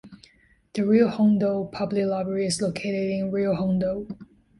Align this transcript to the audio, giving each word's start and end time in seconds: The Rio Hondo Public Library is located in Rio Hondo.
The 0.73 0.83
Rio 0.83 1.09
Hondo 1.09 1.65
Public 1.65 2.07
Library 2.07 2.47
is 2.47 2.59
located 2.59 3.11
in 3.11 3.29
Rio 3.29 3.53
Hondo. 3.53 4.07